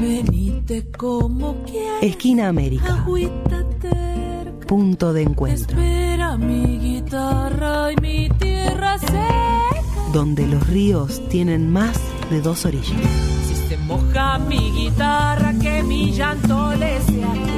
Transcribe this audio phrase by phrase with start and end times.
[0.00, 2.02] Venite como quieras.
[2.02, 3.04] Esquina América.
[4.66, 5.78] Punto de encuentro.
[5.78, 9.68] Espera mi guitarra y mi tierra seca.
[10.12, 12.00] Donde los ríos tienen más
[12.30, 12.98] de dos orillas.
[13.46, 17.49] Si se moja mi guitarra, que mi llanto le sea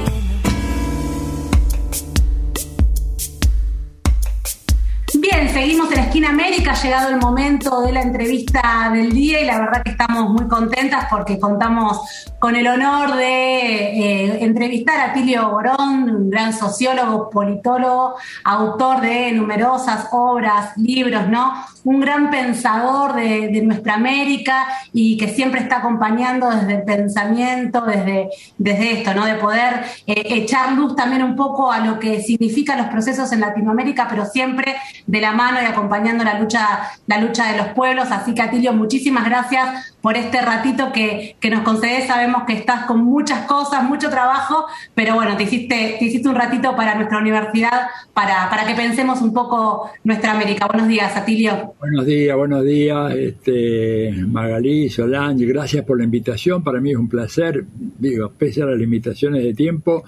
[5.49, 9.45] Seguimos en la esquina América, ha llegado el momento de la entrevista del día y
[9.45, 12.01] la verdad que estamos muy contentas porque contamos
[12.39, 19.33] con el honor de eh, entrevistar a Tilio Borón, un gran sociólogo, politólogo, autor de
[19.33, 21.53] numerosas obras, libros, ¿no?
[21.85, 28.29] Un gran pensador de, nuestra América y que siempre está acompañando desde el pensamiento, desde,
[28.59, 29.25] desde esto, ¿no?
[29.25, 33.41] De poder eh, echar luz también un poco a lo que significan los procesos en
[33.41, 38.09] Latinoamérica, pero siempre de la mano y acompañando la lucha, la lucha de los pueblos.
[38.11, 42.07] Así que, Atilio, muchísimas gracias por este ratito que, que nos concedes.
[42.07, 46.35] Sabemos que estás con muchas cosas, mucho trabajo, pero bueno, te hiciste, te hiciste un
[46.35, 50.67] ratito para nuestra universidad para, para que pensemos un poco nuestra América.
[50.67, 51.72] Buenos días, Atilio.
[51.83, 56.63] Buenos días, buenos días, este, Magalí, Solange, gracias por la invitación.
[56.63, 57.65] Para mí es un placer,
[57.99, 60.05] digo, pese a las limitaciones de tiempo,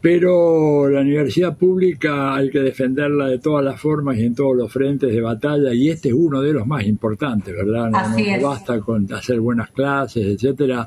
[0.00, 4.72] pero la universidad pública hay que defenderla de todas las formas y en todos los
[4.72, 7.90] frentes de batalla y este es uno de los más importantes, ¿verdad?
[7.90, 8.42] No, Así no es.
[8.42, 10.86] basta con hacer buenas clases, etcétera.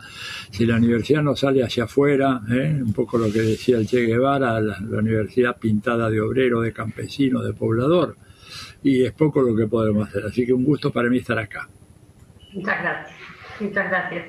[0.50, 2.76] Si la universidad no sale hacia afuera, ¿eh?
[2.84, 6.74] un poco lo que decía el Che Guevara, la, la universidad pintada de obrero, de
[6.74, 8.16] campesino, de poblador,
[8.84, 10.26] y es poco lo que podemos hacer.
[10.26, 11.68] Así que un gusto para mí estar acá.
[12.54, 13.18] Muchas gracias,
[13.60, 14.26] muchas gracias.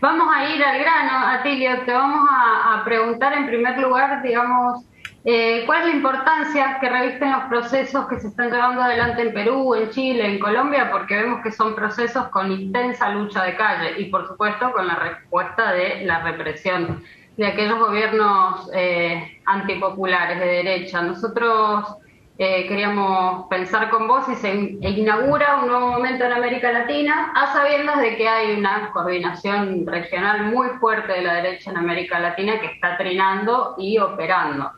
[0.00, 4.84] Vamos a ir al grano, Atilio, te vamos a, preguntar en primer lugar, digamos,
[5.24, 9.34] eh, ¿cuál es la importancia que revisten los procesos que se están llevando adelante en
[9.34, 10.90] Perú, en Chile, en Colombia?
[10.90, 14.96] Porque vemos que son procesos con intensa lucha de calle y, por supuesto, con la
[14.96, 17.04] respuesta de la represión
[17.36, 21.02] de aquellos gobiernos eh, antipopulares de derecha.
[21.02, 21.96] Nosotros
[22.42, 27.52] eh, queríamos pensar con vos si se inaugura un nuevo momento en América Latina, a
[27.52, 32.58] sabiendas de que hay una coordinación regional muy fuerte de la derecha en América Latina
[32.58, 34.70] que está trinando y operando,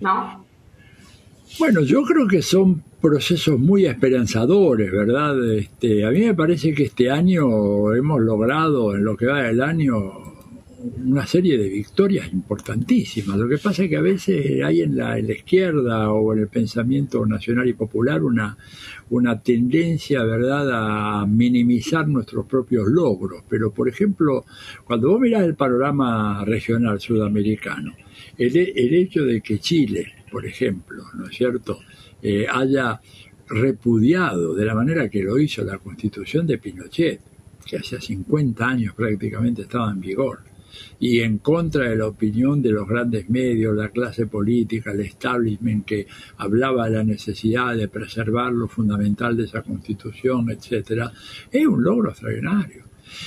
[0.00, 0.44] ¿no?
[1.60, 5.36] Bueno, yo creo que son procesos muy esperanzadores, ¿verdad?
[5.54, 9.62] Este, a mí me parece que este año hemos logrado, en lo que va del
[9.62, 10.23] año,
[11.04, 13.36] una serie de victorias importantísimas.
[13.38, 16.48] Lo que pasa es que a veces hay en la, en izquierda o en el
[16.48, 18.56] pensamiento nacional y popular una,
[19.10, 20.68] una tendencia, ¿verdad?,
[21.22, 23.42] a minimizar nuestros propios logros.
[23.48, 24.44] Pero, por ejemplo,
[24.84, 27.94] cuando vos mirás el panorama regional sudamericano,
[28.36, 31.78] el, el hecho de que Chile, por ejemplo, ¿no es cierto?,
[32.22, 33.00] eh, haya
[33.48, 37.20] repudiado de la manera que lo hizo la constitución de Pinochet,
[37.66, 40.40] que hace 50 años prácticamente estaba en vigor,
[40.98, 45.84] y en contra de la opinión de los grandes medios, la clase política, el establishment
[45.84, 46.06] que
[46.38, 51.12] hablaba de la necesidad de preservar lo fundamental de esa constitución, etcétera,
[51.50, 52.84] es un logro extraordinario.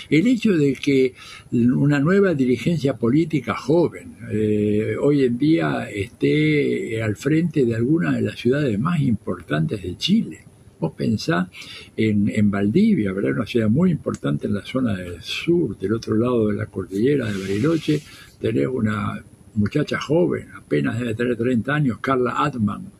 [0.09, 1.13] El hecho de que
[1.52, 8.22] una nueva dirigencia política joven eh, hoy en día esté al frente de alguna de
[8.22, 10.40] las ciudades más importantes de Chile.
[10.79, 11.47] Vos pensás
[11.95, 13.31] en, en Valdivia, ¿verdad?
[13.31, 17.25] Una ciudad muy importante en la zona del sur, del otro lado de la cordillera
[17.25, 18.01] de Bariloche,
[18.39, 19.23] tenés una
[19.55, 22.91] muchacha joven, apenas debe tener 30 años, Carla Atman,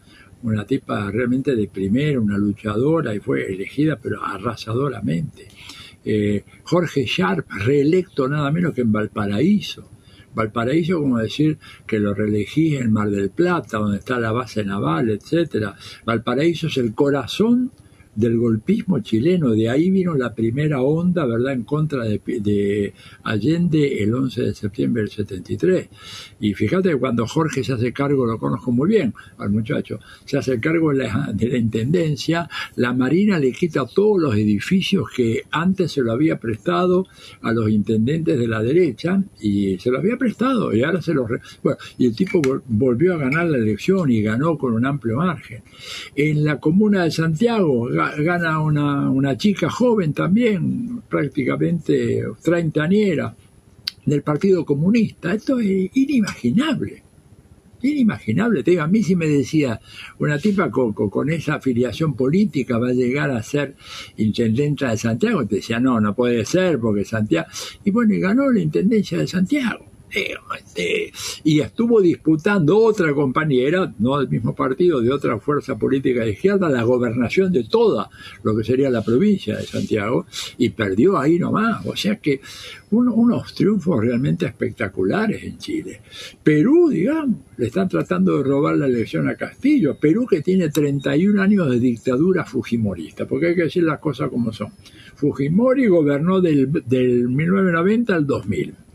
[0.43, 5.47] una tipa realmente de primera, una luchadora y fue elegida pero arrasadoramente.
[6.03, 9.89] Eh, Jorge Sharp, reelecto nada menos que en Valparaíso.
[10.37, 15.09] Valparaíso, como decir que lo reelegí en Mar del Plata, donde está la base naval,
[15.09, 15.75] etcétera.
[16.05, 17.71] Valparaíso es el corazón
[18.17, 24.03] del golpismo chileno, de ahí vino la primera onda, ¿verdad?, en contra de, de, Allende
[24.03, 25.88] el 11 de septiembre del 73.
[26.39, 30.59] Y fíjate cuando Jorge se hace cargo, lo conozco muy bien al muchacho, se hace
[30.59, 35.91] cargo de la, de la Intendencia, la Marina le quita todos los edificios que antes
[35.91, 37.05] se lo había prestado
[37.44, 41.29] a los intendentes de la derecha, y se lo había prestado, y ahora se los...
[41.61, 45.61] Bueno, y el tipo volvió a ganar la elección y ganó con un amplio margen.
[46.16, 53.35] En la comuna de Santiago, gana una, una chica joven también, prácticamente treintañera,
[54.05, 55.33] del Partido Comunista.
[55.33, 57.03] Esto es inimaginable.
[57.81, 58.63] Inimaginable.
[58.63, 59.79] Te digo, a mí si me decía,
[60.19, 63.75] una tipa con, con, esa afiliación política va a llegar a ser
[64.17, 67.47] intendente de Santiago, te decía, no, no puede ser, porque Santiago.
[67.83, 69.97] Y bueno, y ganó la intendencia de Santiago.
[70.09, 71.11] Este,
[71.43, 76.69] y estuvo disputando otra compañera, no del mismo partido, de otra fuerza política de izquierda,
[76.69, 78.09] la gobernación de toda
[78.43, 80.25] lo que sería la provincia de Santiago,
[80.57, 81.85] y perdió ahí nomás.
[81.85, 82.39] O sea que
[82.91, 86.01] unos triunfos realmente espectaculares en Chile.
[86.41, 89.97] Perú, digamos, le están tratando de robar la elección a Castillo.
[89.99, 94.53] Perú que tiene 31 años de dictadura fujimorista, porque hay que decir las cosas como
[94.53, 94.71] son.
[95.15, 98.86] Fujimori gobernó del, del 1990 al 2000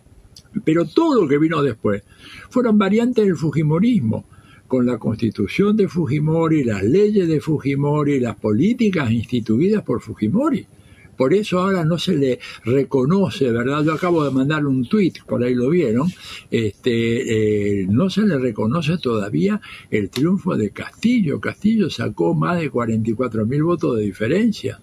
[0.64, 2.02] pero todo lo que vino después
[2.50, 4.24] fueron variantes del Fujimorismo,
[4.72, 10.66] con la constitución de Fujimori, las leyes de Fujimori, las políticas instituidas por Fujimori.
[11.14, 13.84] Por eso ahora no se le reconoce, ¿verdad?
[13.84, 16.08] Yo acabo de mandar un tuit, por ahí lo vieron,
[16.50, 19.60] este, eh, no se le reconoce todavía
[19.90, 21.38] el triunfo de Castillo.
[21.38, 24.80] Castillo sacó más de 44 mil votos de diferencia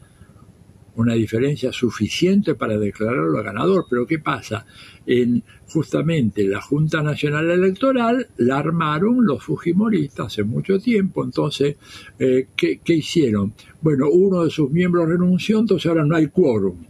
[0.95, 3.85] una diferencia suficiente para declararlo ganador.
[3.89, 4.65] Pero ¿qué pasa?
[5.05, 11.23] En justamente la Junta Nacional Electoral la armaron los Fujimoristas hace mucho tiempo.
[11.23, 11.75] Entonces,
[12.17, 13.53] eh, ¿qué, ¿qué, hicieron?
[13.81, 16.88] Bueno, uno de sus miembros renunció, entonces ahora no hay quórum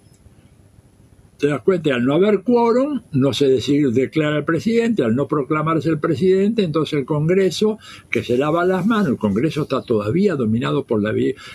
[1.40, 5.88] te das cuenta, al no haber quórum, no se declara el presidente, al no proclamarse
[5.88, 7.80] el presidente, entonces el Congreso,
[8.12, 11.14] que se lava las manos, el Congreso está todavía dominado por la,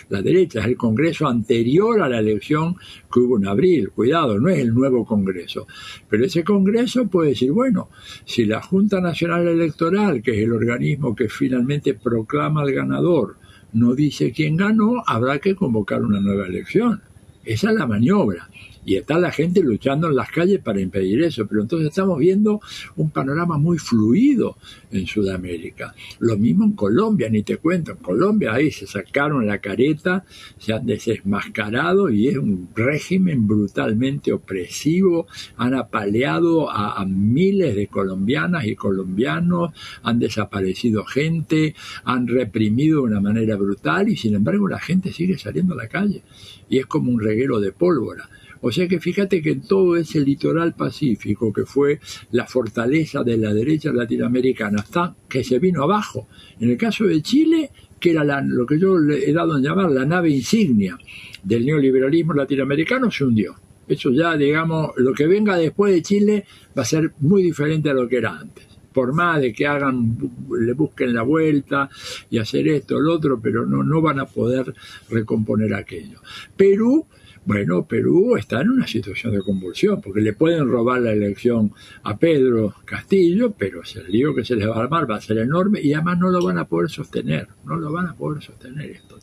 [0.09, 2.77] la derecha, es el Congreso anterior a la elección
[3.13, 5.67] que hubo en abril, cuidado, no es el nuevo Congreso,
[6.09, 7.91] pero ese Congreso puede decir, bueno,
[8.25, 13.37] si la Junta Nacional Electoral, que es el organismo que finalmente proclama al ganador,
[13.75, 17.03] no dice quién ganó, habrá que convocar una nueva elección.
[17.45, 18.49] Esa es la maniobra
[18.85, 21.47] y está la gente luchando en las calles para impedir eso.
[21.47, 22.61] Pero entonces estamos viendo
[22.97, 24.57] un panorama muy fluido
[24.91, 25.95] en Sudamérica.
[26.19, 27.93] Lo mismo en Colombia, ni te cuento.
[27.93, 30.25] En Colombia ahí se sacaron la careta,
[30.59, 35.27] se han desmascarado y es un régimen brutalmente opresivo.
[35.57, 39.73] Han apaleado a, a miles de colombianas y colombianos,
[40.03, 45.39] han desaparecido gente, han reprimido de una manera brutal y sin embargo la gente sigue
[45.39, 46.23] saliendo a la calle.
[46.69, 48.29] Y es como un reguero de pólvora.
[48.67, 52.01] O sea que fíjate que todo ese litoral pacífico que fue
[52.33, 56.29] la fortaleza de la derecha latinoamericana, está que se vino abajo.
[56.59, 57.71] En el caso de Chile,
[58.01, 60.97] que era lo que yo le he dado en llamar la nave insignia
[61.43, 63.55] del neoliberalismo latinoamericano, se hundió.
[63.87, 66.47] Eso ya, digamos, lo que venga después de Chile
[66.77, 68.65] va a ser muy diferente a lo que era antes
[68.95, 70.17] por más de que hagan,
[70.57, 71.91] le busquen la vuelta
[72.31, 74.73] y hacer esto, lo otro, pero no, no van a poder
[75.11, 76.21] recomponer aquello.
[76.57, 77.05] Perú
[77.47, 82.17] bueno, Perú está en una situación de convulsión, porque le pueden robar la elección a
[82.17, 85.81] Pedro Castillo, pero el lío que se les va a armar va a ser enorme
[85.83, 88.91] y además no lo van a poder sostener, no lo van a poder sostener.
[88.91, 89.19] Esto,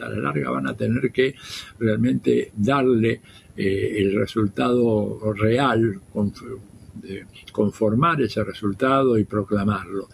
[0.00, 1.34] a la larga van a tener que
[1.78, 3.20] realmente darle
[3.56, 6.32] eh, el resultado real, con,
[7.52, 10.08] conformar ese resultado y proclamarlo.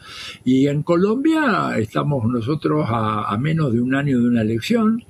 [0.44, 5.05] Y en Colombia estamos nosotros a, menos de un año de una elección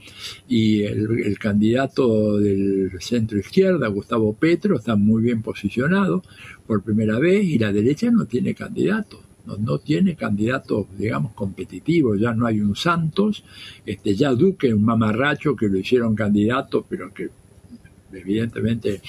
[0.49, 6.23] y el, candidato del centro izquierda, Gustavo Petro, está muy bien posicionado
[6.67, 9.21] por primera vez y la derecha no tiene candidato.
[9.45, 13.43] No, no, tiene candidato, digamos, competitivo, ya no hay un Santos,
[13.85, 17.31] este, ya Duque, un mamarracho que lo hicieron candidato, pero que
[18.13, 19.01] evidentemente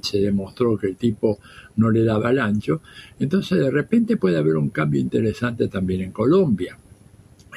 [0.00, 1.38] se demostró que el tipo
[1.76, 2.82] no le daba el ancho,
[3.18, 6.78] entonces de repente puede haber un cambio interesante también en Colombia.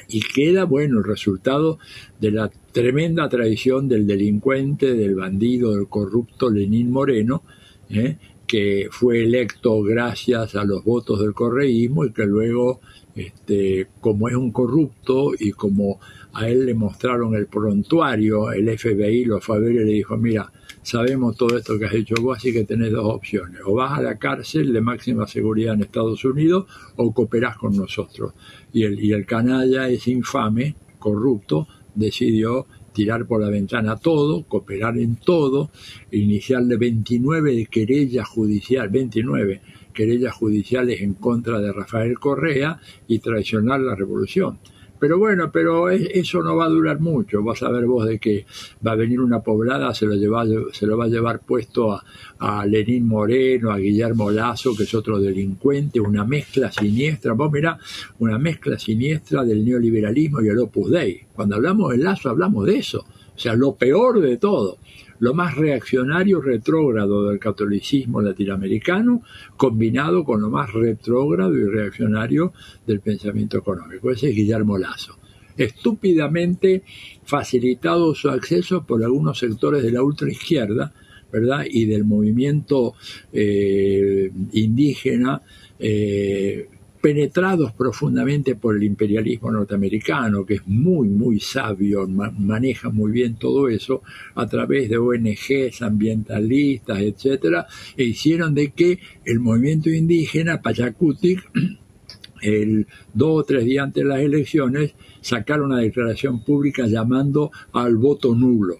[0.08, 1.78] Y queda bueno el resultado
[2.20, 7.42] de la tremenda traición del delincuente, del bandido, del corrupto Lenín Moreno,
[7.90, 8.16] ¿eh?
[8.46, 12.80] que fue electo gracias a los votos del correísmo y que luego,
[13.14, 15.98] este, como es un corrupto y como
[16.32, 20.16] a él le mostraron el prontuario, el FBI lo fue a ver y le dijo,
[20.16, 20.52] mira,
[20.86, 23.60] sabemos todo esto que has hecho vos, así que tenés dos opciones.
[23.66, 28.34] O vas a la cárcel de máxima seguridad en Estados Unidos o cooperás con nosotros.
[28.72, 34.96] Y el, y el canalla es infame, corrupto, decidió tirar por la ventana todo, cooperar
[34.96, 35.70] en todo,
[36.12, 39.60] iniciarle 29 querellas judiciales, 29
[39.92, 42.78] querellas judiciales en contra de Rafael Correa
[43.08, 44.60] y traicionar la revolución.
[44.98, 47.42] Pero bueno, pero eso no va a durar mucho.
[47.42, 48.46] Vas a ver vos de que
[48.86, 52.04] va a venir una poblada, se lo, lleva, se lo va a llevar puesto a,
[52.38, 57.32] a Lenín Moreno, a Guillermo Lazo, que es otro delincuente, una mezcla siniestra.
[57.32, 57.78] Vos mirá,
[58.18, 61.26] una mezcla siniestra del neoliberalismo y el Opus Dei.
[61.32, 63.04] Cuando hablamos de Lazo, hablamos de eso.
[63.34, 64.78] O sea, lo peor de todo
[65.18, 69.22] lo más reaccionario retrógrado del catolicismo latinoamericano,
[69.56, 72.52] combinado con lo más retrógrado y reaccionario
[72.86, 74.10] del pensamiento económico.
[74.10, 75.18] Ese es Guillermo Lazo.
[75.56, 76.82] Estúpidamente
[77.24, 80.92] facilitado su acceso por algunos sectores de la ultraizquierda,
[81.32, 81.64] ¿verdad?
[81.68, 82.94] Y del movimiento
[83.32, 85.42] eh, indígena
[85.78, 86.68] eh,
[87.06, 93.68] penetrados profundamente por el imperialismo norteamericano, que es muy, muy sabio, maneja muy bien todo
[93.68, 94.02] eso,
[94.34, 101.48] a través de ONGs ambientalistas, etcétera, e hicieron de que el movimiento indígena, Pachacutic,
[102.42, 107.96] el dos o tres días antes de las elecciones, sacaron una declaración pública llamando al
[107.98, 108.78] voto nulo.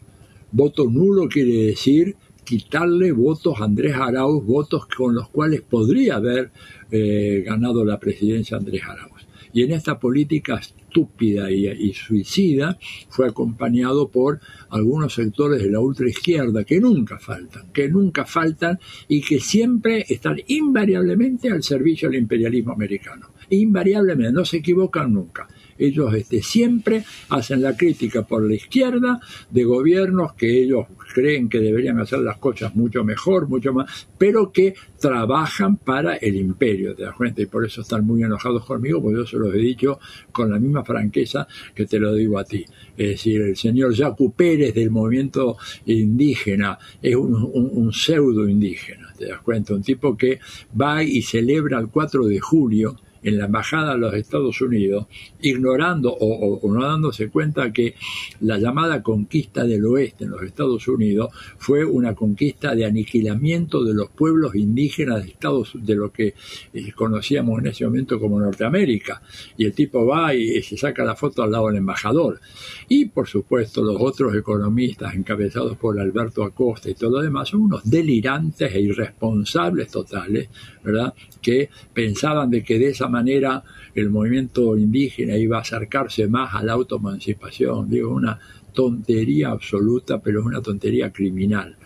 [0.51, 2.17] Voto nulo quiere decir
[2.47, 6.53] quitarle votos a Andrés Arauz, votos con los cuales podría haber
[6.91, 9.27] eh, ganado la presidencia Andrés Arauz.
[9.53, 12.79] Y en esta política estúpida y, suicida
[13.09, 14.41] fue acompañado por
[14.71, 18.79] algunos sectores de la ultraizquierda que nunca faltan, que nunca faltan
[19.09, 23.31] y que siempre están invariablemente al servicio del imperialismo americano.
[23.51, 25.49] Invariablemente, no se equivocan nunca.
[25.79, 31.61] Ellos este, siempre hacen la crítica por la izquierda de gobiernos que ellos creen que
[31.61, 37.05] deberían hacer las cosas mucho mejor, mucho más, pero que trabajan para el imperio, ¿te
[37.05, 37.43] das cuenta?
[37.43, 39.99] Y por eso están muy enojados conmigo, porque yo se los he dicho
[40.33, 42.65] con la misma franqueza que te lo digo a ti.
[42.97, 45.57] Es decir, el señor Jacu Pérez del movimiento
[45.87, 49.75] indígena es un pseudo indígena, ¿te das cuenta?
[49.75, 50.39] Un tipo que
[50.79, 55.07] va y celebra el 4 de julio en la embajada de los Estados Unidos,
[55.41, 57.95] ignorando o, no dándose cuenta que
[58.41, 63.95] la llamada conquista del oeste en los Estados Unidos fue una conquista de aniquilamiento de
[63.95, 66.35] los pueblos indígenas de Estados de lo que
[66.73, 69.23] eh, conocíamos en ese momento como Norteamérica.
[69.57, 72.41] Y el tipo va y, se saca la foto al lado del embajador.
[72.89, 77.63] Y por supuesto los otros economistas encabezados por Alberto Acosta y todo lo demás son
[77.63, 80.49] unos delirantes e irresponsables totales,
[80.83, 81.15] ¿verdad?
[81.41, 83.63] Que pensaban de que de esa manera
[83.95, 87.89] el movimiento indígena iba a acercarse más a la autoemancipación.
[87.89, 88.39] Digo, una
[88.73, 91.77] tontería absoluta, pero una tontería criminal.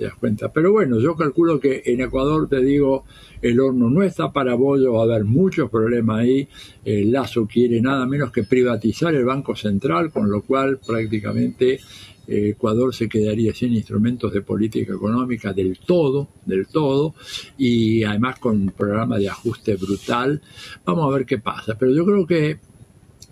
[0.00, 0.50] ¿Te das cuenta?
[0.50, 3.04] Pero bueno, yo calculo que en Ecuador, te digo,
[3.42, 6.48] el horno no está para bollo, va a haber muchos problemas ahí.
[6.82, 11.80] El Lazo quiere nada menos que privatizar el Banco Central, con lo cual prácticamente
[12.26, 17.14] Ecuador se quedaría sin instrumentos de política económica del todo, del todo,
[17.58, 20.40] y además con un programa de ajuste brutal.
[20.86, 22.58] Vamos a ver qué pasa, pero yo creo que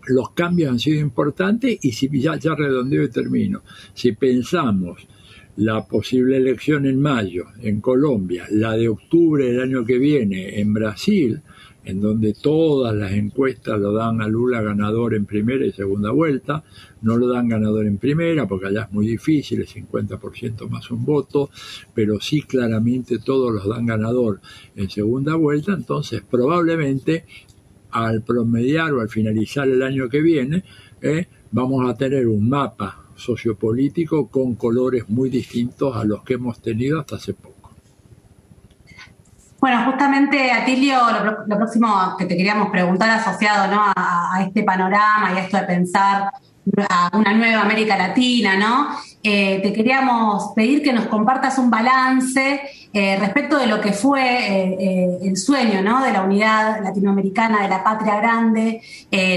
[0.09, 3.63] los cambios han sido importantes y si ya redondeo y termino,
[3.95, 5.09] si pensamos
[5.59, 10.73] la posible elección en mayo en Colombia, la de octubre del año que viene en
[10.73, 11.43] Brasil,
[11.85, 16.62] en donde todas las encuestas lo dan a Lula ganador en primera y segunda vuelta,
[17.03, 21.05] no lo dan ganador en primera porque allá es muy difícil, el 50% más un
[21.05, 21.50] voto,
[21.93, 24.41] pero sí claramente todos los dan ganador
[24.77, 27.25] en segunda vuelta, entonces probablemente
[27.91, 30.62] al promediar o al finalizar el año que viene,
[31.03, 36.61] eh, vamos a tener un mapa sociopolítico con colores muy distintos a los que hemos
[36.61, 37.59] tenido hasta hace poco.
[39.61, 40.99] Bueno, justamente, Atilio,
[41.47, 43.93] lo, próximo que te queríamos preguntar asociado ¿no?
[43.97, 46.31] a, este panorama y a esto de pensar
[46.89, 48.89] a una nueva América Latina, ¿no?
[49.23, 52.61] Eh, te queríamos pedir que nos compartas un balance
[52.92, 56.02] eh, respecto de lo que fue eh, el sueño, ¿no?
[56.02, 58.80] De la unidad latinoamericana, de la patria grande,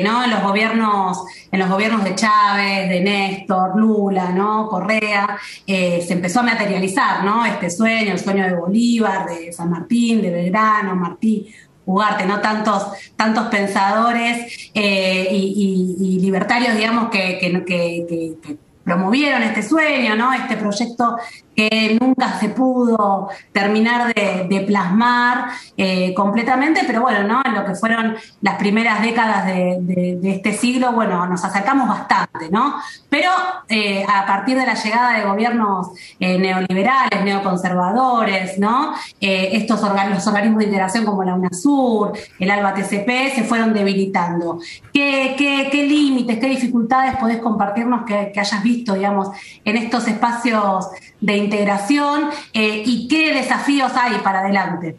[0.04, 0.24] ¿no?
[0.24, 4.68] En los gobiernos, en los gobiernos de Chávez, de Néstor, Lula, ¿no?
[4.68, 7.46] Correa, se empezó a materializar, ¿no?
[7.46, 11.54] Este sueño, el sueño de Bolívar, de San Martín, de Belgrano, Martí,
[11.86, 12.40] jugarte, ¿no?
[12.40, 20.34] Tantos, tantos pensadores eh, y, libertarios, digamos, que, que, promovieron este sueño, ¿no?
[20.34, 21.18] Este proyecto
[21.56, 27.42] que nunca se pudo terminar de, plasmar eh, completamente, pero bueno, ¿no?
[27.44, 32.76] En lo que fueron las primeras décadas de, este siglo, bueno, nos acercamos bastante, ¿no?
[33.10, 33.30] Pero
[33.68, 35.90] eh, a partir de la llegada de gobiernos
[36.20, 38.94] eh, neoliberales, neoconservadores, ¿no?
[39.20, 44.60] estos los organismos de integración como la UNASUR, el ALBA TCP, se fueron debilitando.
[44.94, 45.36] ¿Qué,
[45.72, 49.30] límites, qué dificultades podés compartirnos que, que hayas visto, digamos,
[49.64, 50.90] en estos espacios
[51.22, 52.24] de integración
[52.54, 54.98] eh, y qué desafíos hay para adelante.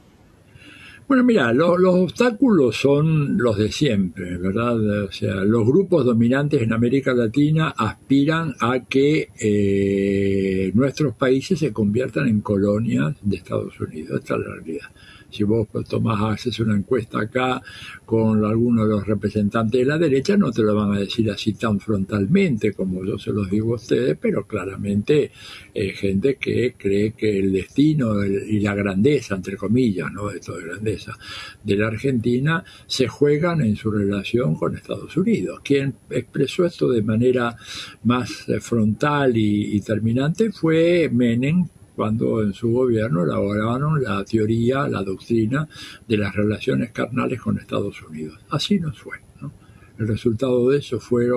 [1.13, 5.05] Bueno, mira, los obstáculos son los de siempre, ¿verdad?
[5.05, 11.71] O sea, los grupos dominantes en América Latina aspiran a que eh, nuestros países se
[11.71, 14.21] conviertan en colonias de Estados Unidos.
[14.21, 14.89] Esta es la realidad.
[15.33, 17.63] Si vos tomás, haces una encuesta acá
[18.05, 21.55] con algunos de los representantes de la derecha, no te lo van a decir así
[21.55, 25.31] tan frontalmente como yo se los digo a ustedes, pero claramente
[25.73, 30.31] eh, gente que cree que el destino y la grandeza, entre comillas, ¿no?
[30.31, 31.17] Esto de grandeza,
[31.65, 35.61] de la Argentina se juegan en su relación con Estados Unidos.
[35.65, 37.57] Quien expresó esto de manera
[38.05, 44.89] más eh, frontal y, y terminante fue Menem cuando en su gobierno elaboraron la teoría,
[44.89, 45.69] la doctrina
[46.07, 48.39] de las relaciones carnales con Estados Unidos.
[48.51, 49.19] Así nos fue.
[49.99, 51.29] El resultado de eso fue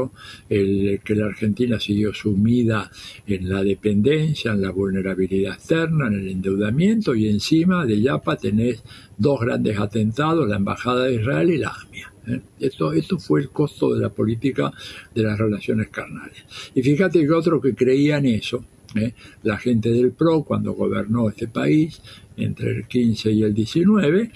[0.50, 2.90] el, que la Argentina siguió sumida
[3.28, 8.84] en la dependencia, en la vulnerabilidad externa, en el endeudamiento y encima de Yapa tenés
[9.18, 12.14] dos grandes atentados, la Embajada de Israel y la AMIA.
[12.28, 12.42] ¿eh?
[12.60, 14.72] Esto, esto fue el costo de la política
[15.14, 16.72] de las relaciones carnales.
[16.74, 18.66] Y fíjate que otro que creía en eso,
[18.96, 19.14] ¿eh?
[19.44, 22.02] la gente del PRO cuando gobernó este país
[22.38, 24.32] entre el 15 y el 19,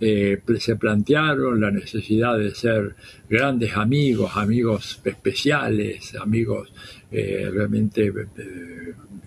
[0.00, 2.96] eh, se plantearon la necesidad de ser
[3.28, 6.72] grandes amigos, amigos especiales, amigos
[7.12, 8.12] eh, realmente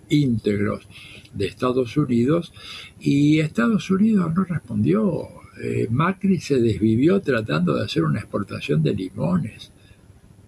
[0.10, 0.88] íntegros
[1.34, 2.52] de Estados Unidos,
[3.00, 5.30] y Estados Unidos no respondió.
[5.90, 9.72] Macri se desvivió tratando de hacer una exportación de limones,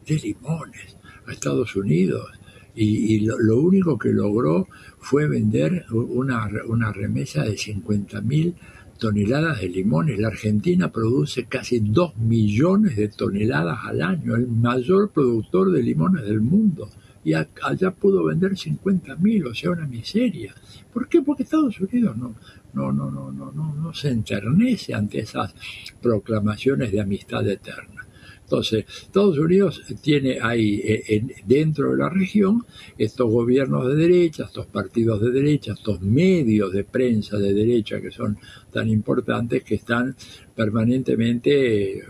[0.05, 2.38] de limones a Estados Unidos
[2.75, 4.67] y, lo, único que logró
[4.99, 8.53] fue vender una, una remesa de 50.000
[8.99, 10.19] toneladas de limones.
[10.19, 16.23] La Argentina produce casi 2 millones de toneladas al año, el mayor productor de limones
[16.25, 16.89] del mundo.
[17.23, 20.53] Y allá pudo vender 50.000, o sea, una miseria.
[20.93, 21.21] ¿Por qué?
[21.21, 22.35] Porque Estados Unidos no,
[22.73, 25.53] no, no, no, no, no, no se enternece ante esas
[26.01, 28.05] proclamaciones de amistad eterna.
[28.49, 32.65] Entonces, Estados Unidos tiene ahí eh, dentro de la región
[32.97, 38.09] estos gobiernos de derecha, estos partidos de derecha, estos medios de prensa de derecha que
[38.09, 38.39] son
[38.73, 40.15] tan importantes que están
[40.55, 42.03] permanentemente eh,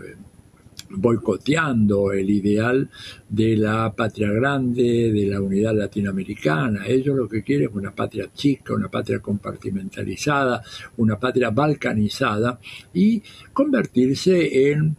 [0.92, 2.88] boicoteando el ideal
[3.28, 6.86] de la patria grande, de la unidad latinoamericana.
[6.86, 10.62] Ellos lo que quieren es una patria chica, una patria compartimentalizada,
[10.96, 12.58] una patria balcanizada
[12.94, 14.96] y convertirse en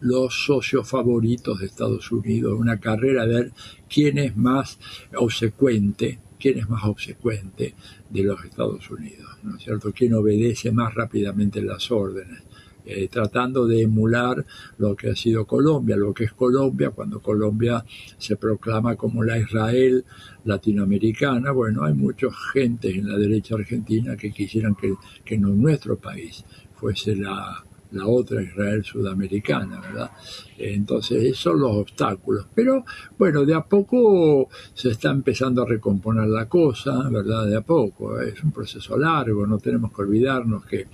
[0.00, 3.52] los socios favoritos de Estados Unidos, una carrera a ver
[3.88, 4.78] quién es más
[5.16, 7.74] obsecuente, quién es más obsecuente
[8.10, 9.92] de los Estados Unidos, ¿no es cierto?
[9.92, 12.42] Quién obedece más rápidamente las órdenes.
[12.88, 14.46] Eh, tratando de emular
[14.78, 17.84] lo que ha sido Colombia, lo que es Colombia, cuando Colombia
[18.16, 20.04] se proclama como la Israel
[20.44, 26.44] latinoamericana, bueno, hay muchas gentes en la derecha argentina que quisieran que, que nuestro país
[26.76, 30.10] fuese la, la otra Israel sudamericana, ¿verdad?
[30.58, 32.46] Entonces, esos son los obstáculos.
[32.54, 32.84] Pero,
[33.18, 37.46] bueno, de a poco se está empezando a recomponer la cosa, ¿verdad?
[37.46, 38.20] De a poco.
[38.20, 40.86] Es un proceso largo, no tenemos que olvidarnos que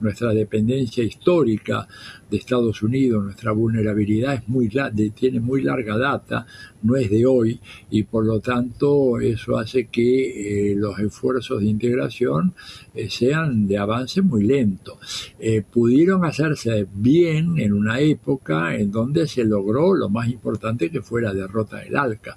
[0.00, 1.86] nuestra dependencia histórica
[2.30, 4.68] de Estados Unidos, nuestra vulnerabilidad es muy
[5.14, 6.46] tiene muy larga data,
[6.82, 7.58] no es de hoy
[7.90, 12.54] y por lo tanto eso hace que eh, los esfuerzos de integración
[12.94, 14.98] eh, sean de avance muy lento.
[15.38, 21.02] Eh, pudieron hacerse bien en una época en donde se logró lo más importante que
[21.02, 22.36] fue la derrota del ALCA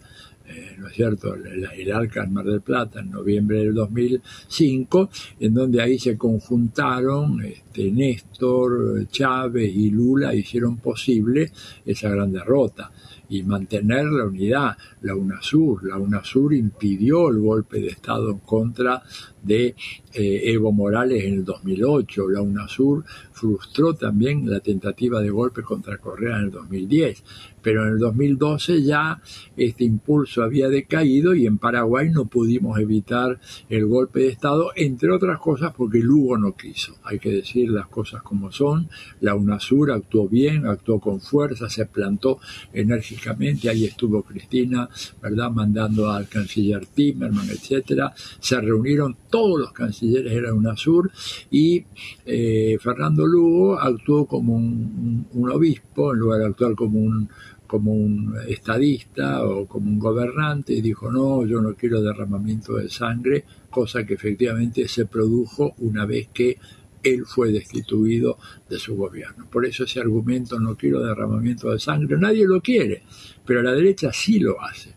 [0.52, 5.10] eh, ¿no es cierto?, el, el Arca Mar del Plata en noviembre del 2005,
[5.40, 11.51] en donde ahí se conjuntaron este, Néstor, Chávez y Lula, hicieron posible
[11.86, 12.91] esa gran derrota
[13.29, 14.77] y mantener la unidad.
[15.03, 19.01] La UNASUR, la UNASUR impidió el golpe de Estado en contra
[19.41, 19.73] de
[20.13, 22.29] eh, Evo Morales en el 2008.
[22.29, 27.23] La UNASUR frustró también la tentativa de golpe contra Correa en el 2010
[27.62, 29.21] pero en el 2012 ya
[29.55, 35.12] este impulso había decaído y en Paraguay no pudimos evitar el golpe de Estado, entre
[35.12, 36.97] otras cosas porque Lugo no quiso.
[37.03, 38.89] Hay que decir las cosas como son.
[39.21, 42.39] La UNASUR actuó bien, actuó con fuerza, se plantó
[42.74, 43.69] enérgicamente.
[43.69, 44.89] Ahí estuvo Cristina,
[45.21, 48.13] ¿verdad?, mandando al canciller Timerman, etcétera.
[48.39, 51.12] Se reunieron todos los cancilleres de la UNASUR
[51.50, 51.84] y
[52.26, 57.30] eh, Fernando Lugo actuó como un obispo en lugar de actuar como un
[57.71, 62.89] como un estadista o como un gobernante y dijo no, yo no quiero derramamiento de
[62.89, 66.58] sangre, cosa que efectivamente se produjo una vez que
[67.04, 68.38] él fue destituido
[68.70, 69.48] de su gobierno.
[69.50, 73.04] Por eso ese argumento no quiero derramamiento de sangre, nadie lo quiere,
[73.46, 74.96] pero la derecha sí lo hace.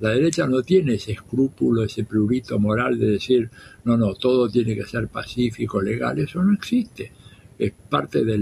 [0.00, 3.50] La derecha no tiene ese escrúpulo, ese prurito moral de decir,
[3.84, 7.12] no, no, todo tiene que ser pacífico, legal, eso no existe.
[7.58, 8.38] Es parte de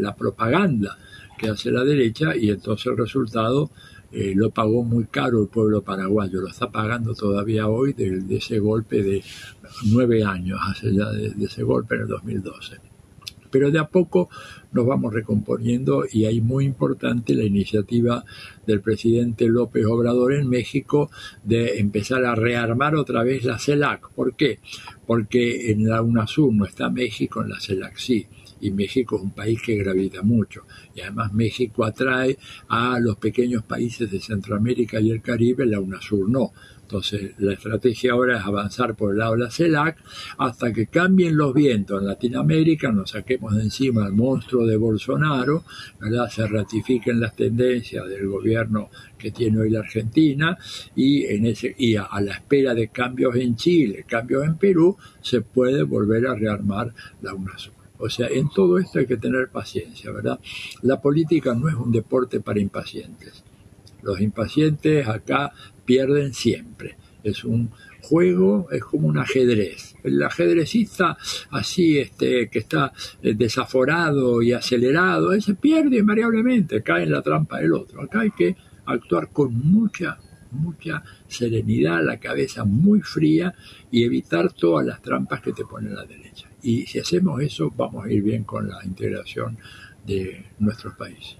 [0.00, 0.96] la propaganda
[1.36, 3.72] que hace la derecha y entonces el resultado
[4.12, 8.58] eh, lo pagó muy caro el pueblo paraguayo, lo está pagando todavía hoy de, ese
[8.58, 9.22] golpe de
[9.90, 12.76] nueve años, hace ya de, ese golpe en el 2012.
[13.50, 14.28] Pero de a poco
[14.72, 18.24] nos vamos recomponiendo y hay muy importante la iniciativa
[18.66, 21.10] del presidente López Obrador en México
[21.42, 24.10] de empezar a rearmar otra vez la CELAC.
[24.10, 24.60] ¿Por qué?
[25.06, 28.26] Porque en la UNASUR no está México, en la CELAC sí
[28.62, 30.62] y México es un país que gravita mucho.
[30.94, 36.30] Y además México atrae a los pequeños países de Centroamérica y el Caribe, la UNASUR
[36.30, 36.52] no.
[36.82, 39.96] Entonces, la estrategia ahora es avanzar por el lado de la CELAC
[40.36, 45.64] hasta que cambien los vientos en Latinoamérica, nos saquemos de encima al monstruo de Bolsonaro,
[45.98, 46.28] ¿verdad?
[46.28, 50.58] se ratifiquen las tendencias del gobierno que tiene hoy la Argentina
[50.94, 55.40] y, en ese, y a, la espera de cambios en Chile, cambios en Perú, se
[55.40, 57.81] puede volver a rearmar la UNASUR.
[58.04, 60.40] O sea, en todo esto hay que tener paciencia, ¿verdad?
[60.82, 63.44] La política no es un deporte para impacientes.
[64.02, 65.52] Los impacientes acá
[65.84, 66.96] pierden siempre.
[67.22, 69.94] Es un juego, es como un ajedrez.
[70.02, 71.16] El ajedrecista
[71.50, 77.60] así, este, que está eh, desaforado y acelerado, ese pierde invariablemente, cae en la trampa
[77.60, 78.02] del otro.
[78.02, 80.18] Acá hay que actuar con mucha,
[80.50, 83.54] mucha serenidad, la cabeza muy fría
[83.92, 86.51] y evitar todas las trampas que te pone la derecha.
[86.62, 89.58] Y si hacemos eso, vamos a ir bien con la integración
[90.04, 91.38] de nuestros países.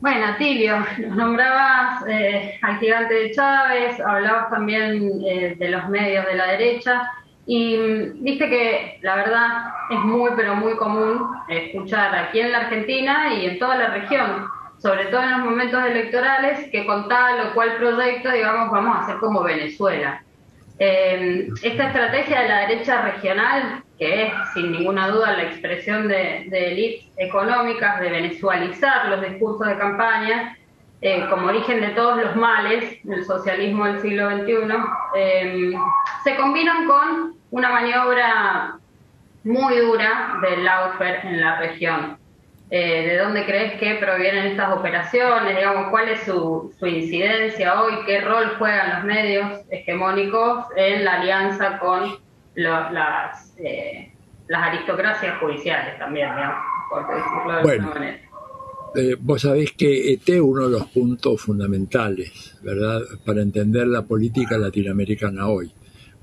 [0.00, 6.24] Bueno, Tilio, nos nombrabas eh, al gigante de Chávez, hablabas también eh, de los medios
[6.24, 7.10] de la derecha
[7.46, 12.58] y mm, viste que la verdad es muy, pero muy común escuchar aquí en la
[12.58, 14.46] Argentina y en toda la región,
[14.78, 19.00] sobre todo en los momentos electorales, que con tal o cual proyecto, digamos, vamos a
[19.00, 20.22] hacer como Venezuela.
[20.80, 26.46] Eh, esta estrategia de la derecha regional, que es sin ninguna duda la expresión de,
[26.48, 30.56] de élites económicas, de venezualizar los discursos de campaña
[31.00, 34.54] eh, como origen de todos los males del socialismo del siglo XXI,
[35.14, 35.72] eh,
[36.24, 38.78] se combinan con una maniobra
[39.44, 42.17] muy dura del Laufer en la región.
[42.70, 48.20] Eh, de dónde crees que provienen estas operaciones, digamos, cuál es su, incidencia hoy, qué
[48.20, 52.18] rol juegan los medios hegemónicos en la alianza con
[52.56, 54.12] las, eh,
[54.48, 56.58] las aristocracias judiciales también, digamos,
[56.90, 58.18] por decirlo de alguna manera.
[58.94, 64.02] Eh, vos sabés que este es uno de los puntos fundamentales, ¿verdad?, para entender la
[64.02, 65.72] política latinoamericana hoy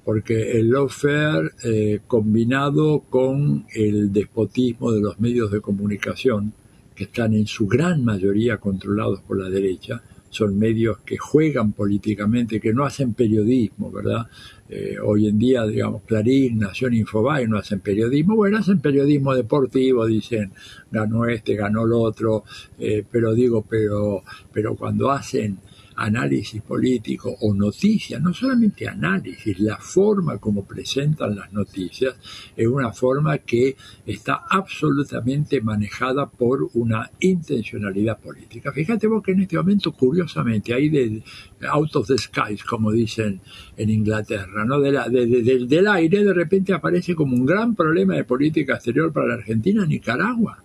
[0.06, 6.54] porque el lawfare eh, combinado con el despotismo de los medios de comunicación,
[6.96, 12.60] que están en su gran mayoría controlados por la derecha, son medios que juegan políticamente,
[12.60, 14.28] que no hacen periodismo, ¿verdad?
[14.70, 20.06] Eh, hoy en día, digamos, Clarín, Nación Infobae no hacen periodismo, bueno, hacen periodismo deportivo,
[20.06, 20.52] dicen,
[20.92, 22.44] ganó este, ganó el otro,
[22.78, 25.58] eh, pero digo, pero, pero cuando hacen
[25.98, 32.16] análisis político o noticias, no solamente análisis, la forma como presentan las noticias
[32.56, 38.72] es una forma que está absolutamente manejada por una intencionalidad política.
[38.72, 41.24] Fíjate vos que en este momento, curiosamente, hay de
[41.70, 43.42] out of the skies, como dicen
[43.78, 44.80] en Inglaterra, ¿no?
[44.80, 49.28] De la, del aire de repente aparece como un gran problema de política exterior para
[49.28, 50.62] la Argentina, Nicaragua.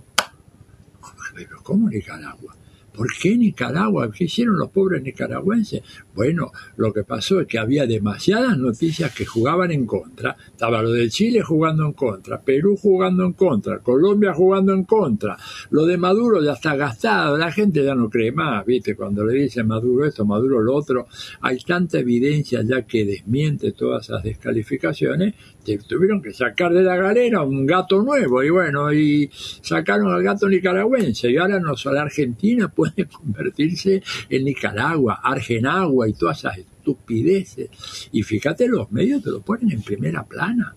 [1.62, 2.56] ¿Cómo Nicaragua?
[3.00, 4.12] ¿Por qué Nicaragua?
[4.12, 5.80] ¿Qué hicieron los pobres nicaragüenses?
[6.14, 10.36] Bueno, lo que pasó es que había demasiadas noticias que jugaban en contra.
[10.48, 15.38] Estaba lo de Chile jugando en contra, Perú jugando en contra, Colombia jugando en contra.
[15.70, 18.94] Lo de Maduro ya está gastado, la gente ya no cree más, ¿viste?
[18.94, 21.06] Cuando le dicen Maduro esto, Maduro lo otro,
[21.40, 25.32] hay tanta evidencia ya que desmiente todas esas descalificaciones
[25.78, 30.48] tuvieron que sacar de la galera un gato nuevo y bueno, y sacaron al gato
[30.48, 37.70] nicaragüense y ahora no solo Argentina puede convertirse en Nicaragua, Argenagua y todas esas estupideces.
[38.12, 40.74] Y fíjate, los medios te lo ponen en primera plana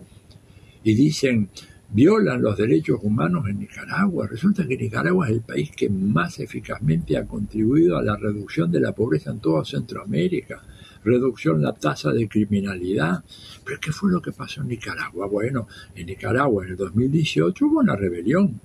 [0.83, 1.49] y dicen,
[1.91, 4.27] violan los derechos humanos en Nicaragua.
[4.27, 8.79] Resulta que Nicaragua es el país que más eficazmente ha contribuido a la reducción de
[8.79, 10.61] la pobreza en toda Centroamérica
[11.03, 13.23] reducción en la tasa de criminalidad.
[13.65, 15.27] Pero ¿qué fue lo que pasó en Nicaragua?
[15.27, 18.59] Bueno, en Nicaragua en el 2018 hubo una rebelión,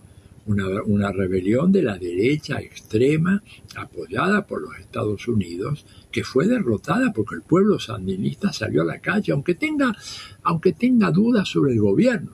[0.48, 3.42] una, una rebelión de la derecha extrema
[3.76, 8.98] apoyada por los Estados Unidos que fue derrotada porque el pueblo sandinista salió a la
[8.98, 9.94] calle, aunque tenga,
[10.42, 12.32] aunque tenga dudas sobre el gobierno.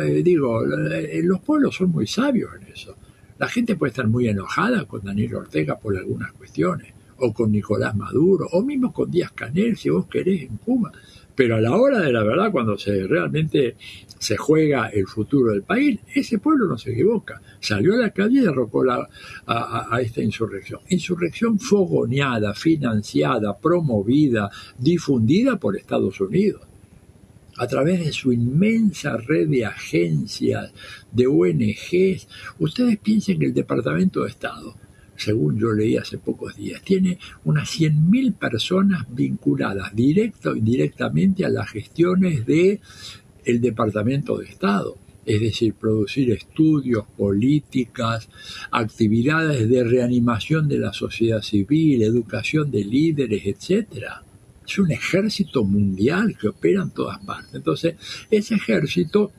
[0.00, 2.96] Eh, digo, eh, los pueblos son muy sabios en eso.
[3.38, 7.96] La gente puede estar muy enojada con Daniel Ortega por algunas cuestiones, o con Nicolás
[7.96, 10.92] Maduro, o mismo con Díaz Canel, si vos querés, en Cuba.
[11.34, 13.76] Pero a la hora de la verdad, cuando se realmente
[14.18, 17.40] se juega el futuro del país, ese pueblo no se equivoca.
[17.60, 19.08] Salió a la calle y derrocó a,
[19.46, 20.80] a, esta insurrección.
[20.88, 26.62] Insurrección fogoneada, financiada, promovida, difundida por Estados Unidos
[27.56, 30.72] a través de su inmensa red de agencias,
[31.12, 32.26] de ONGs.
[32.58, 34.74] Ustedes piensen que el Departamento de Estado
[35.20, 41.50] según yo leí hace pocos días, tiene unas 100.000 personas vinculadas directo o indirectamente a
[41.50, 42.80] las gestiones del
[43.44, 44.96] el Departamento de Estado.
[45.26, 48.28] es decir, producir estudios, políticas,
[48.72, 54.22] actividades de reanimación de la sociedad civil, educación de líderes, etcétera.
[54.66, 57.54] Es un ejército mundial que opera en todas partes.
[57.54, 57.94] Entonces,
[58.30, 59.30] ese ejército,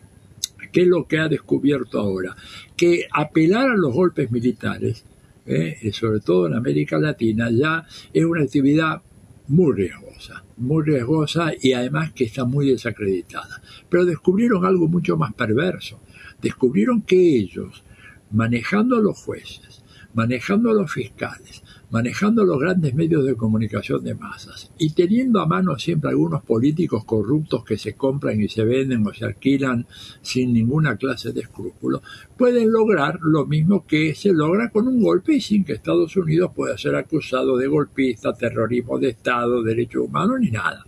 [0.71, 2.35] ¿qué es lo que ha descubierto ahora?
[2.77, 5.03] Que apelar a los golpes militares,
[5.51, 5.91] ¿eh?
[5.91, 9.01] sobre todo en América Latina, ya es una actividad
[9.47, 13.61] muy riesgosa, muy riesgosa y además que está muy desacreditada.
[13.89, 15.99] Pero descubrieron algo mucho más perverso.
[16.41, 17.83] Descubrieron que ellos,
[18.31, 19.83] manejando a los jueces,
[20.13, 25.45] manejando a los fiscales, manejando los grandes medios de comunicación de masas y teniendo a
[25.45, 29.85] mano siempre algunos políticos corruptos que se compran y se venden o se alquilan
[30.21, 32.01] sin ninguna clase de escrúpulo,
[32.37, 36.51] pueden lograr lo mismo que se logra con un golpe y sin que Estados Unidos
[36.55, 40.85] pueda ser acusado de golpista, terrorismo de Estado, derechos humanos ni nada.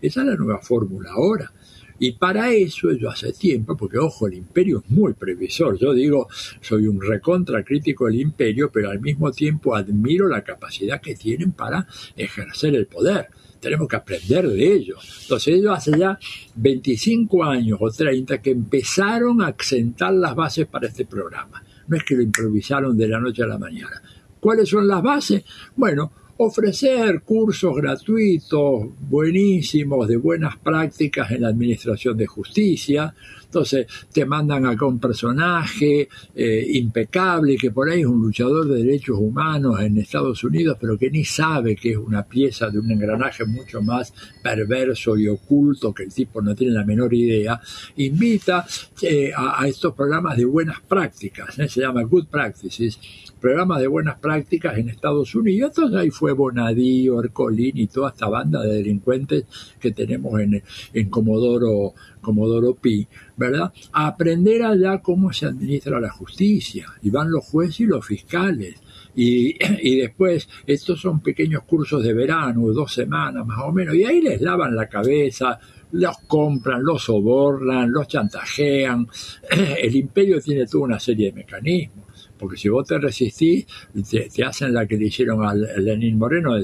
[0.00, 1.52] Esa es la nueva fórmula ahora.
[1.98, 5.78] Y para eso yo hace tiempo, porque ojo, el imperio es muy previsor.
[5.78, 6.28] Yo digo,
[6.60, 11.52] soy un recontra crítico del imperio, pero al mismo tiempo admiro la capacidad que tienen
[11.52, 13.28] para ejercer el poder.
[13.60, 15.20] Tenemos que aprender de ellos.
[15.22, 16.18] Entonces ellos hace ya
[16.54, 21.62] 25 años o 30 que empezaron a accentar las bases para este programa.
[21.88, 24.02] No es que lo improvisaron de la noche a la mañana.
[24.38, 25.44] ¿Cuáles son las bases?
[25.74, 33.14] Bueno, ofrecer cursos gratuitos buenísimos de buenas prácticas en la administración de justicia.
[33.56, 38.84] Entonces te mandan acá un personaje eh, impecable que por ahí es un luchador de
[38.84, 42.90] derechos humanos en Estados Unidos, pero que ni sabe que es una pieza de un
[42.90, 47.58] engranaje mucho más perverso y oculto que el tipo no tiene la menor idea.
[47.96, 48.66] Invita
[49.00, 51.66] eh, a, estos programas de buenas prácticas, ¿eh?
[51.66, 52.98] se llama Good Practices
[53.40, 55.70] programas de buenas prácticas en Estados Unidos.
[55.70, 59.44] Entonces ahí fue Bonadío, Ercolín y toda esta banda de delincuentes
[59.78, 61.94] que tenemos en, en Comodoro,
[62.26, 63.72] Comodoro Pi, ¿verdad?
[63.92, 66.86] A aprender allá cómo se administra la justicia.
[67.02, 68.74] Y van los jueces y los fiscales.
[69.14, 74.02] Y, y, después, estos son pequeños cursos de verano, dos semanas más o menos, y
[74.02, 75.60] ahí les lavan la cabeza,
[75.92, 79.06] los compran, los sobornan, los chantajean.
[79.80, 82.05] El imperio tiene toda una serie de mecanismos.
[82.38, 83.66] Porque si vos te resistís,
[84.10, 86.56] te, hacen la que le hicieron a Lenín Moreno,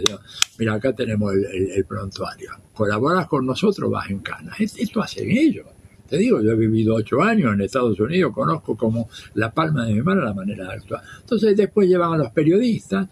[0.59, 4.61] mira, acá tenemos el, prontuario, colaboras con nosotros, vas en canas.
[4.61, 5.67] Esto hacen ellos.
[6.09, 9.95] Te digo, yo he vivido ocho años en Estados Unidos, conozco como la palma de
[9.95, 11.03] mi mano la manera de actuar.
[11.21, 13.09] Entonces después llevan a los periodistas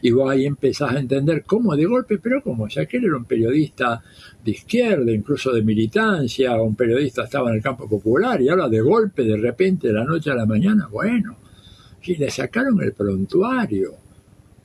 [0.00, 3.24] y vos ahí empezás a entender cómo de golpe, pero como si aquel era un
[3.24, 4.00] periodista
[4.44, 8.80] de izquierda, incluso de militancia, un periodista estaba en el campo popular y ahora de
[8.80, 11.38] golpe, de repente, de la noche a la mañana, bueno,
[12.06, 13.94] y le sacaron el prontuario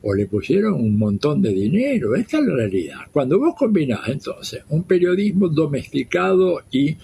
[0.03, 2.15] o le pusieron un montón de dinero.
[2.15, 2.99] Esta es la realidad.
[3.11, 6.95] Cuando vos combinás entonces un periodismo domesticado y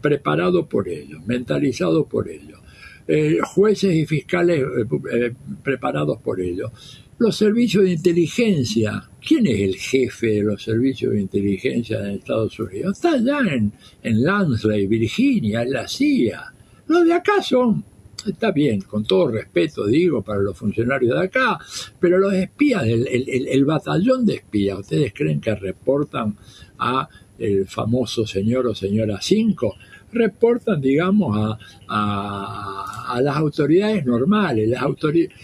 [0.00, 2.60] preparado por ellos, mentalizado por ellos,
[3.06, 6.70] eh, jueces y fiscales eh, eh, preparados por ellos,
[7.18, 9.08] los servicios de inteligencia.
[9.26, 12.96] ¿Quién es el jefe de los servicios de inteligencia en Estados Unidos?
[12.96, 16.52] Está allá en, en Lansley, Virginia, en la CIA.
[16.86, 17.84] Los de acá son
[18.26, 21.58] está bien, con todo respeto digo para los funcionarios de acá,
[21.98, 26.36] pero los espías, el, batallón de espías, ¿ustedes creen que reportan
[26.78, 27.08] a
[27.38, 29.74] el famoso señor o señora 5?
[30.12, 31.58] Reportan, digamos,
[31.88, 35.36] a, a, las autoridades normales, las autoridades...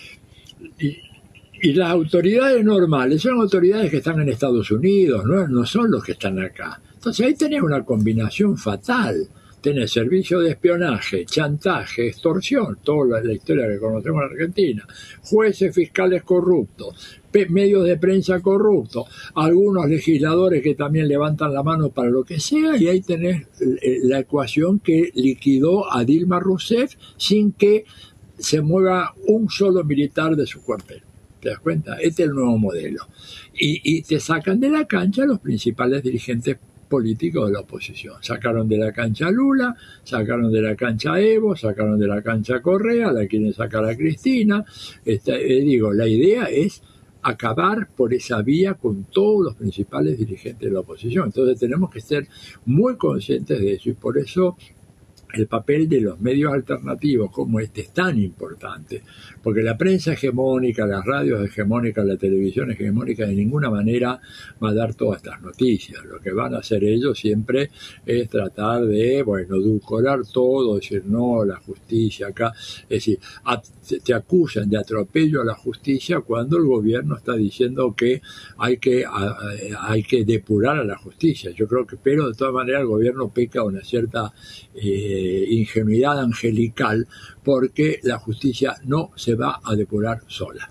[0.78, 0.98] Y,
[1.74, 6.12] las autoridades normales son autoridades que están en Estados Unidos, no, no son los que
[6.12, 6.80] están acá.
[6.94, 9.28] Entonces ahí tenés una combinación fatal
[9.60, 14.86] tiene servicio de espionaje, chantaje, extorsión, toda la, historia que conocemos en Argentina,
[15.22, 17.20] jueces fiscales corruptos,
[17.50, 22.76] medios de prensa corruptos, algunos legisladores que también levantan la mano para lo que sea,
[22.76, 23.46] y ahí tenés
[24.02, 27.84] la ecuación que liquidó a Dilma Rousseff sin que
[28.38, 31.02] se mueva un solo militar de su cuartel.
[31.40, 31.96] ¿Te das cuenta?
[31.96, 33.06] Este es el nuevo modelo.
[33.54, 36.58] Y, y te sacan de la cancha los principales dirigentes
[36.90, 38.16] políticos de la oposición.
[38.20, 43.12] Sacaron de la cancha Lula, sacaron de la cancha Evo, sacaron de la cancha Correa,
[43.12, 44.64] la quieren sacar a Cristina.
[45.04, 46.82] Este, eh, digo, la idea es
[47.22, 51.26] acabar por esa vía con todos los principales dirigentes de la oposición.
[51.26, 52.26] Entonces tenemos que ser
[52.66, 54.56] muy conscientes de eso y por eso
[55.34, 59.02] el papel de los medios alternativos como este es tan importante,
[59.42, 64.20] porque la prensa hegemónica, las radios hegemónicas, la televisión hegemónica de ninguna manera
[64.62, 66.04] va a dar todas estas noticias.
[66.04, 67.70] Lo que van a hacer ellos siempre
[68.04, 73.18] es tratar de, bueno, edulcorar todo, decir no, la justicia acá, es decir,
[74.04, 78.22] te acusan de atropello a la justicia cuando el gobierno está diciendo que
[78.58, 79.04] hay que,
[79.78, 81.50] hay que depurar a la justicia.
[81.50, 84.32] Yo creo que, pero de todas maneras el gobierno peca una cierta...
[84.74, 87.06] Eh, ingenuidad angelical,
[87.42, 90.70] porque la justicia no se va a depurar sola.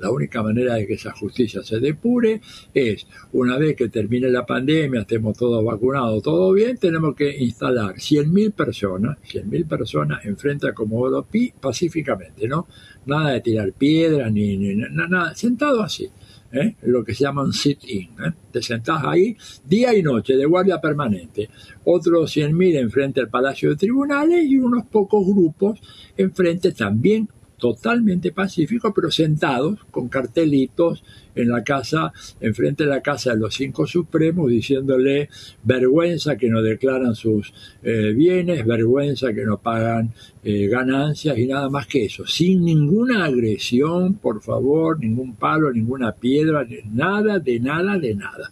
[0.00, 2.40] La única manera de que esa justicia se depure
[2.72, 7.96] es, una vez que termine la pandemia, estemos todos vacunados, todo bien, tenemos que instalar
[7.96, 11.26] 100.000 personas, 100.000 personas enfrente a Comodoro
[11.60, 12.66] pacíficamente, ¿no?
[13.04, 16.08] Nada de tirar piedras, ni, ni nada, sentado así.
[16.52, 16.76] ¿Eh?
[16.82, 18.10] lo que se llama un sit-in.
[18.24, 18.32] ¿eh?
[18.50, 21.48] Te sentás ahí día y noche de guardia permanente.
[21.84, 25.80] Otros 100.000 enfrente al Palacio de Tribunales y unos pocos grupos
[26.16, 27.28] enfrente también
[27.60, 31.04] totalmente pacífico, pero sentados con cartelitos
[31.36, 35.28] en la casa, enfrente de la casa de los cinco supremos, diciéndole
[35.62, 41.68] vergüenza que no declaran sus eh, bienes, vergüenza que no pagan eh, ganancias y nada
[41.68, 47.98] más que eso, sin ninguna agresión, por favor, ningún palo, ninguna piedra, nada, de nada,
[47.98, 48.50] de nada.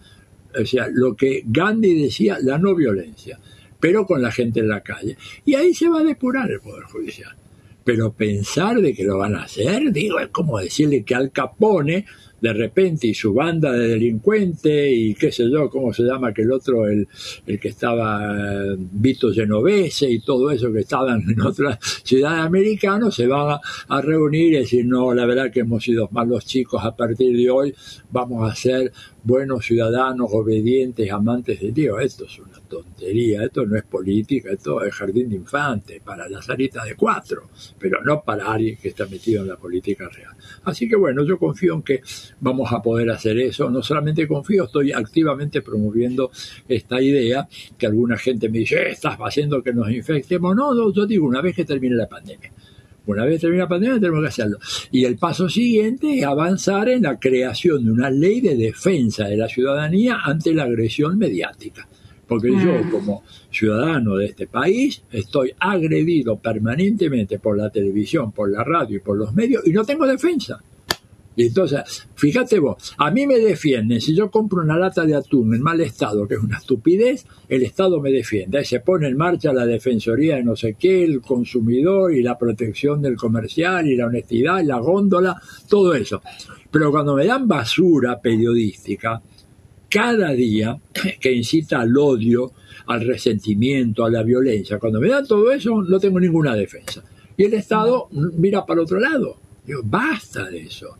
[0.61, 3.39] O sea, lo que Gandhi decía, la no violencia,
[3.81, 5.17] pero con la gente en la calle.
[5.45, 7.35] Y ahí se va a depurar el Poder Judicial
[7.89, 12.05] pero pensar de que lo van a hacer, digo, es como decirle que Al Capone,
[12.41, 16.43] de repente, y su banda de delincuentes, y qué sé yo, cómo se llama que
[16.43, 17.09] el otro, el,
[17.47, 23.15] el que estaba eh, Vito Genovese y todo eso que estaban en otras ciudades americanas,
[23.15, 26.85] se van a, a, reunir y decir, no, la verdad que hemos sido malos chicos,
[26.85, 27.75] a partir de hoy
[28.11, 28.93] vamos a ser
[29.29, 32.01] buenos ciudadanos, obedientes, amantes de Dios.
[32.01, 36.41] Esto es una tontería, esto no es política, esto es jardín de infantes, para la
[36.41, 40.35] salita de cuatro, pero no para alguien que está metido en la política real.
[40.65, 42.01] Así que bueno, yo confío en que
[42.41, 46.31] vamos a poder hacer eso, no solamente confío, estoy activamente promoviendo
[46.69, 50.93] esta idea, que alguna gente me dice, eh, estás haciendo que nos infectemos, no, no,
[50.93, 52.53] yo digo, una vez que termine la pandemia.
[53.07, 54.59] Una vez termine la pandemia tenemos que hacerlo.
[54.91, 59.37] Y el paso siguiente es avanzar en la creación de una ley de defensa de
[59.39, 61.89] la ciudadanía ante la agresión mediática
[62.29, 62.91] porque yo mm.
[62.91, 69.01] como ciudadano de este país estoy agredido permanentemente por la televisión, por la radio y
[69.01, 70.63] por los medios y no tengo defensa.
[71.47, 75.63] Entonces, fíjate vos, a mí me defienden, si yo compro una lata de atún en
[75.63, 78.59] mal estado, que es una estupidez, el Estado me defiende.
[78.59, 82.37] Ahí se pone en marcha la defensoría de no sé qué, el consumidor y la
[82.37, 86.21] protección del comercial y la honestidad y la góndola, todo eso.
[86.71, 89.23] Pero cuando me dan basura periodística,
[89.89, 90.77] cada día
[91.21, 92.53] que incita al odio,
[92.87, 94.79] al resentimiento, a la violencia.
[94.79, 97.05] Cuando me dan todo eso, no tengo ninguna defensa.
[97.37, 99.39] Y el Estado mira para otro lado.
[99.65, 100.99] Digo, basta de eso.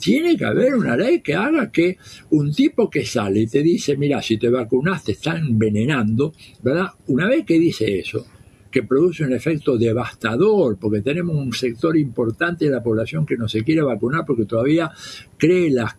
[0.00, 1.98] Tiene que haber una ley que haga que
[2.30, 6.32] un tipo que sale y te dice, mira, si te vacunaste, te están envenenando,
[6.62, 6.88] ¿verdad?
[7.08, 8.26] Una vez que dice eso,
[8.70, 13.48] que produce un efecto devastador, porque tenemos un sector importante de la población que no
[13.48, 14.90] se quiere vacunar porque todavía
[15.36, 15.96] cree las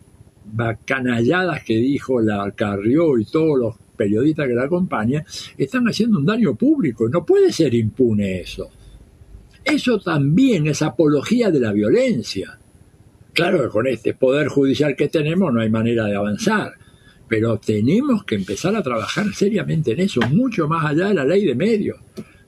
[0.52, 5.24] bacanalladas que dijo la Carrió y todos los periodistas que la acompañan,
[5.58, 7.08] están haciendo un daño público.
[7.08, 8.70] No puede ser impune eso.
[9.64, 12.58] Eso también es apología de la violencia.
[13.34, 16.74] Claro que con este poder judicial que tenemos no hay manera de avanzar,
[17.28, 21.46] pero tenemos que empezar a trabajar seriamente en eso, mucho más allá de la ley
[21.46, 21.98] de medios.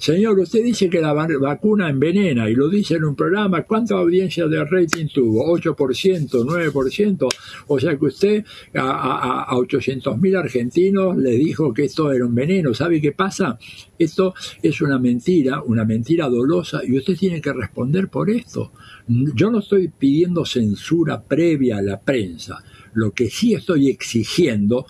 [0.03, 3.61] Señor, usted dice que la vacuna envenena y lo dice en un programa.
[3.61, 5.57] ¿Cuánta audiencia de rating tuvo?
[5.57, 6.29] ¿8%?
[6.29, 7.27] ¿9%?
[7.67, 12.73] O sea que usted a, a, 800.000 argentinos le dijo que esto era un veneno.
[12.73, 13.57] ¿Sabe qué pasa?
[13.97, 18.73] Esto es una mentira, una mentira dolosa y usted tiene que responder por esto.
[19.07, 22.63] Yo no estoy pidiendo censura previa a la prensa.
[22.93, 24.85] Lo que sí estoy exigiendo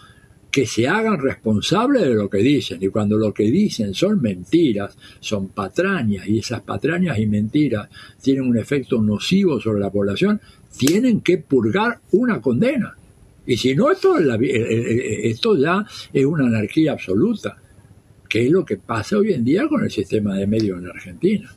[0.54, 2.78] que se hagan responsables de lo que dicen.
[2.80, 7.90] Y cuando lo que dicen son mentiras, son patrañas, y esas patrañas y mentiras
[8.22, 10.40] tienen un efecto nocivo sobre la población,
[10.78, 12.96] tienen que purgar una condena.
[13.48, 17.58] Y si no, esto, esto ya es una anarquía absoluta,
[18.30, 21.52] que es lo que pasa hoy en día con el sistema de medios en Argentina.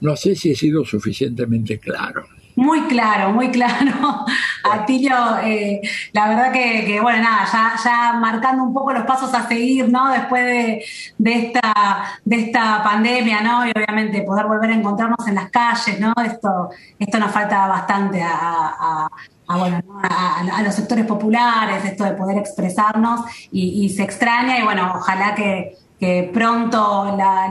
[0.00, 2.26] No sé si he sido suficientemente claro.
[2.56, 4.24] Muy claro, muy claro.
[4.72, 5.80] Atilio, eh,
[6.12, 7.46] la verdad que, bueno, nada,
[7.84, 10.10] ya, marcando un poco los pasos a seguir, ¿no?
[10.10, 10.84] Después de,
[11.18, 13.66] de, esta, de esta pandemia, ¿no?
[13.66, 16.14] Y obviamente poder volver a encontrarnos en las calles, ¿no?
[16.24, 19.06] Esto, esto nos falta bastante a,
[19.48, 23.20] bueno, a, los sectores populares, esto de poder expresarnos
[23.52, 27.48] y se extraña y bueno, ojalá que, que pronto la,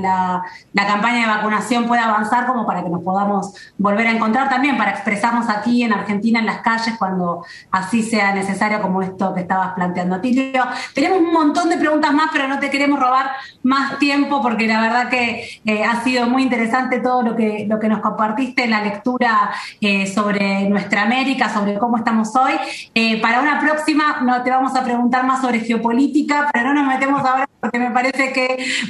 [0.74, 4.78] la, campaña de vacunación pueda avanzar como para que nos podamos volver a encontrar también,
[4.78, 9.42] para expresarnos aquí en Argentina en las calles cuando así sea necesario como esto que
[9.42, 10.22] estabas planteando.
[10.22, 13.32] Tilio, tenemos un montón de preguntas más, pero no te queremos robar
[13.64, 17.80] más tiempo porque la verdad que eh, ha sido muy interesante todo lo que, lo
[17.80, 22.54] que nos compartiste en la lectura eh, sobre nuestra América, sobre cómo estamos hoy.
[22.94, 26.88] Eh, para una próxima no te vamos a preguntar más sobre geopolítica, pero no nos
[26.88, 28.35] metemos ahora porque me parece que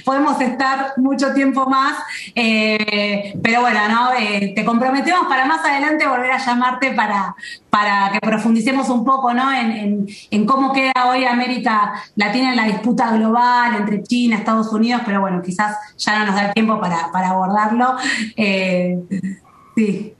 [0.03, 1.97] podemos estar mucho tiempo más,
[2.33, 4.13] eh, pero bueno, ¿no?
[4.13, 7.35] Eh, te comprometemos para más adelante volver a llamarte para,
[7.69, 9.51] para que profundicemos un poco ¿no?
[9.51, 15.21] en, cómo queda hoy América Latina en la disputa global entre China, Estados Unidos, pero
[15.21, 17.95] bueno, quizás ya no nos da tiempo para, abordarlo.
[18.37, 18.97] Eh,
[19.75, 20.13] sí.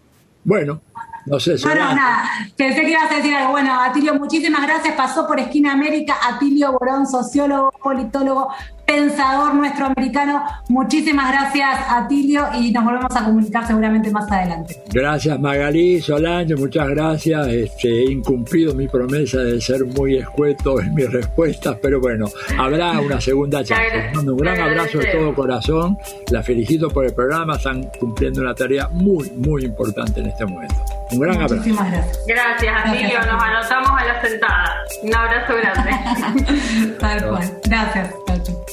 [0.44, 0.82] Bueno,
[1.26, 1.56] no sé.
[1.64, 3.52] Bueno, nada, pensé que ibas a decir algo.
[3.52, 4.94] Bueno, Atilio, muchísimas gracias.
[4.96, 8.50] Pasó por Esquina América, Atilio Borón, sociólogo, politólogo,
[8.86, 10.44] pensador nuestro americano.
[10.70, 14.82] Muchísimas gracias, Atilio, y nos volvemos a comunicar seguramente más adelante.
[14.94, 17.48] Gracias, Magalí, Solange, muchas gracias.
[17.48, 22.28] Este, he incumplido mi promesa de ser muy escueto en mis respuestas, pero bueno,
[22.58, 24.12] habrá una segunda chance.
[24.18, 25.98] Un gran abrazo de todo corazón.
[26.32, 27.56] La felicito por el programa.
[27.56, 30.76] Están cumpliendo una tarea muy, muy importante en este momento.
[31.12, 31.56] Un gran abrazo.
[31.56, 32.20] Muchísimas gracias.
[32.28, 33.20] Gracias, Atilio.
[33.20, 34.76] Nos anotamos a la sentada.
[35.04, 36.96] Un abrazo grande.
[37.00, 37.52] Tal cual.
[37.66, 38.65] Gracias.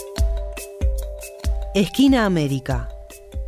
[1.74, 2.86] Esquina América.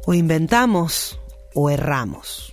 [0.07, 1.21] O inventamos
[1.55, 2.51] o erramos.